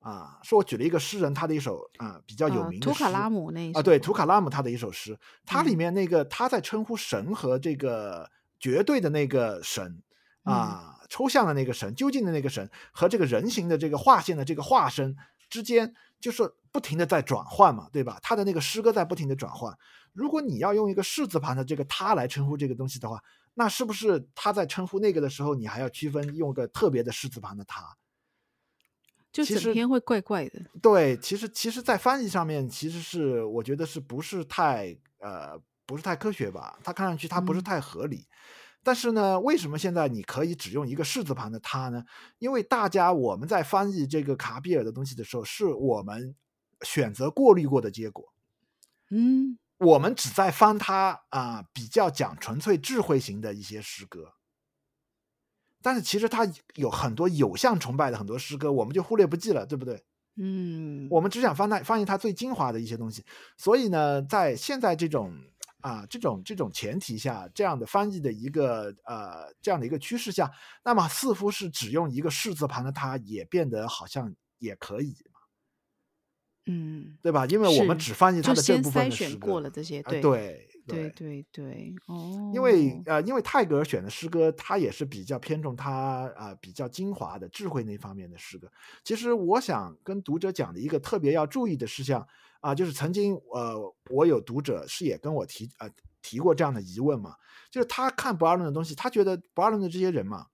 [0.05, 8.30] 啊，是我举了一个诗人，他的一首啊比较有名的诗，图卡拉姆那一首啊，对，图卡拉姆他的一首诗，它里面那个他在称呼神和这个
[8.61, 10.02] 绝对的那个神
[10.42, 15.16] 啊，抽象的那个神，究竟的那个神和这个人形的这个画线的这个化身
[15.48, 18.18] 之间就是不停的在转换嘛，对吧？
[18.20, 19.74] 他的那个诗歌在不停的转换。
[20.12, 23.18] 如果你要用一个士字旁的这个他来称呼这个东西的话，
[23.55, 27.82] 那是不是他在称呼那个的时候，你还要区分用个特别的士字旁的他？
[29.35, 30.61] 就整篇会怪怪的。
[30.80, 36.78] 对，其实其实，在翻译上面，其实是我觉得是不是太呃，不是太科学吧？
[36.85, 38.18] 它看上去它不是太合理。
[38.18, 38.26] 嗯。
[38.85, 42.05] 但是呢，为什么现在你可以只用一个士字旁的它呢？
[42.39, 46.37] 因为大家我们在翻译这个卡比尔的东西的时候，是我们
[46.82, 48.32] 选择过滤过的结果。
[49.11, 49.59] 嗯。
[49.78, 54.32] 我们只在翻他啊、呃，比较讲纯粹智慧型的一些诗歌，
[55.85, 60.03] 但是其实他有很多有像崇拜的很多诗歌，我们就忽略不计了，对不对？
[60.37, 63.22] 嗯，我们只想翻他翻译他最精华的一些东西。
[63.59, 65.30] 所以呢，在现在这种
[65.82, 70.51] 啊、呃、这种这种前提下，这样的翻译的一个呃这样的一个趋势下，
[70.87, 75.14] 那么似乎是只用一个士字旁的他，也变得好像也可以。
[76.66, 77.45] 嗯，对吧？
[77.45, 82.53] 因为我们只翻译他的这部分的诗歌，先筛选过了这些，对、呃、对对对对哦。
[82.55, 85.93] 因为呃，因为泰戈尔选的诗歌，他也是比较偏重他
[86.37, 88.70] 啊、呃、比较精华的智慧那方面的诗歌。
[89.03, 92.20] 其实我想跟读者讲的一个特别要注意的事项
[92.61, 95.89] 啊、呃，就是曾经呃，我有读者是也跟我提呃
[96.22, 97.35] 提过这样的疑问嘛，
[97.70, 100.47] 就是他看博尔顿的东西，他觉得博尔顿的这些人嘛。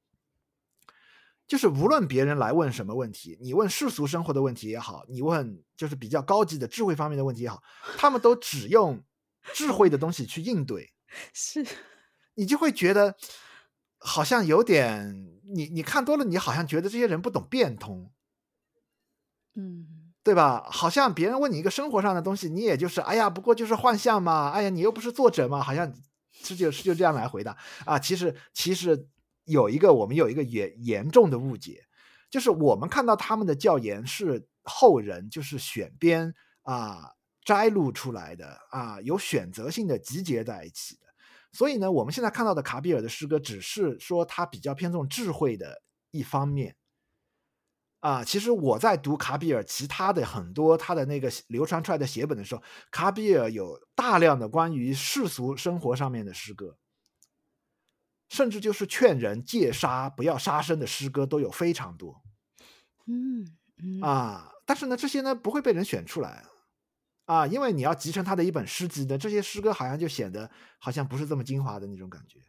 [1.47, 7.61] 就是无论别人来问什么问题，你问世俗生活的问题也好，你问就是比较高级的智慧方面的问题也好，
[7.99, 9.03] 他们都只用
[9.55, 10.93] 智慧的东西去应对，
[11.33, 11.65] 是，
[12.35, 13.17] 你就会觉得
[13.99, 18.11] 好像有点，你你看多了，你好像觉得这些人不懂变通，
[19.55, 20.67] 嗯，对吧？
[20.71, 25.93] 好像别人问你一个生活上的东西，你也就是哎呀，不过就是幻象嘛，哎呀，你又不是作者嘛，好像
[26.33, 29.09] 是就是就这样来回答啊，其实其实。
[29.47, 31.83] 有一个我们有一个严严重的误解，
[32.31, 36.33] 就是我们看到他们的教研是后人就是选编
[36.63, 37.11] 啊
[37.45, 41.03] 摘录出来的啊，有选择性的集结在一起的。
[41.53, 46.77] 所以呢，我们现在看到的卡比尔的诗歌，只是说他比较偏重智慧的一方面
[48.01, 48.25] 啊。
[48.25, 56.77] 其实我在读卡比尔其他的很多他的那个流传出来的写本的时候，卡比尔有大量的关于世俗生活上面的诗歌。
[58.29, 62.23] 甚至就是劝人戒杀、不要杀生的诗歌都有非常多，
[63.07, 63.45] 嗯，
[63.83, 66.45] 嗯啊，但是呢，这些呢不会被人选出来，
[67.31, 70.51] 啊，因为你要集成他的一本诗集的这些诗歌，好像就显得
[70.81, 72.41] 好像不是这么精华的那种感觉，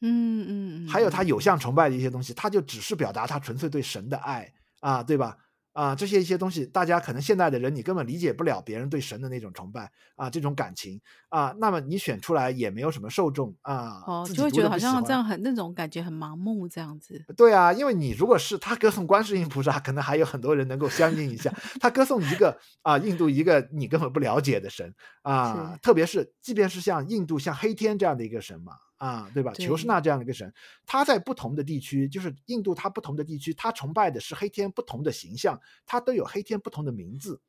[0.00, 5.38] 嗯嗯嗯，还有他有像崇拜的一些东西，他就只是表达他纯粹对神的爱啊，对吧？
[5.78, 17.24] 啊，这些一些东西，大家可能现在的人你根本理解不了别人对神的那种崇拜啊，这种感情啊，那么你选出来也没有什么受众啊，哦，就会觉得好像这样很那种感觉很盲目这样子。
[17.36, 21.54] 对啊，因为你如果是他歌颂观世音菩萨，可能还有很多人能够相信一下。
[21.78, 28.72] 他歌颂一个啊，印度一个你根本不了解的神啊，特别是即便是像印度像黑天这样的一个神嘛。
[28.98, 29.52] 啊，对吧？
[29.54, 30.52] 对，求是那这样的一个神，
[30.84, 37.40] 他在不同的地区，就是印度，他不同的地区，他崇拜的是黑天不同的形象，他都有黑天不同的名字。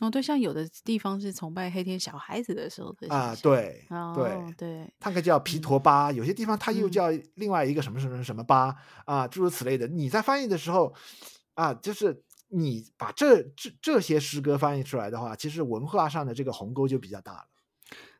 [0.00, 8.74] 哦，对，像有的地方是崇拜黑天小孩子的时候的啊，对，哦、对对，他可叫皮陀巴、嗯，有些地方他又叫另外一个什么什么什么巴、
[9.04, 9.86] 嗯、啊，诸如此类的。
[9.86, 10.94] 你在翻译的时候
[11.54, 17.46] 啊，就是你把这这这些诗歌翻译出来的话，其实文化上的这个鸿沟就比较大了，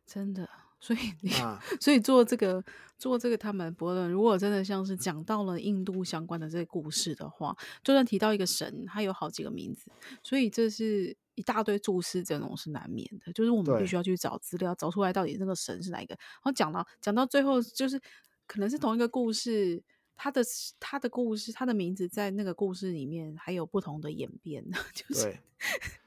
[0.06, 0.46] 真的。
[0.80, 2.64] 所以你，啊、所以做这个
[2.96, 7.54] 做这个他们博论，如果真的像是讲到了印度相关的这个故事的话，
[7.84, 9.90] 就算提到一个神，他有好几个名字，
[10.22, 13.30] 所以这是一大堆注释，这种是难免的。
[13.32, 16.14] 就是我们必须要去找资料，找出来到底那个神是哪一个。
[16.14, 18.00] 然后讲到讲到最后，就是
[18.46, 19.82] 可能是同一个故事，
[20.16, 20.42] 他的
[20.78, 24.64] 他的故事，他的名字在那个故事里面还有不同的演变，
[24.94, 25.36] 就是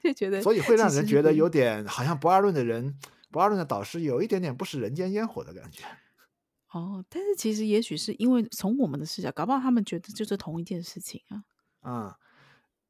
[0.02, 2.98] 就觉得，所以会让人觉得有点好像不二论的人。
[3.34, 5.82] 博阿伦的导师有一点点不食人间烟火的感觉，
[6.70, 11.42] 哦，但是其实也许是因为从我们的视角，搞不好他们觉得就是同一件事情啊。
[11.80, 12.16] 啊、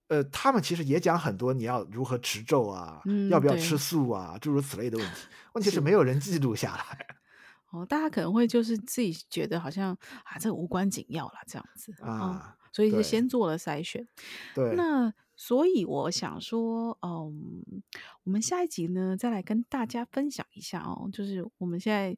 [0.09, 5.23] 嗯，呃，他们其实也讲很多你要如何持咒啊、嗯，要不要吃素啊，诸如此类的问题。
[5.55, 7.07] 问题是没有人记录下来。
[7.73, 14.07] 哦，大家可能会就是自己觉得好像啊，这无关紧要啦，这样子啊、哦，所以是先做了筛选。
[14.55, 15.11] 对，那。
[15.37, 17.83] 所以我想说，嗯，
[18.23, 22.17] 我们下一集呢，再来跟大家分享一下哦，就是我们现在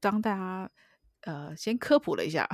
[0.00, 0.70] 当大家
[1.22, 2.48] 呃先科普了一下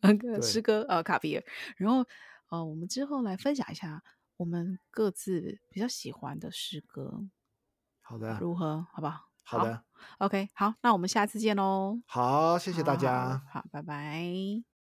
[0.00, 1.44] 那个诗歌呃卡比尔，
[1.76, 2.04] 然后
[2.48, 4.02] 呃我们之后来分享一下
[4.36, 7.24] 我们各自比较喜欢的诗歌。
[8.00, 8.86] 好的，如何？
[8.92, 9.28] 好不好？
[9.42, 12.00] 好的好，OK，好，那我们下次见喽。
[12.06, 13.38] 好，谢谢大家。
[13.50, 14.77] 好，好，好，拜拜。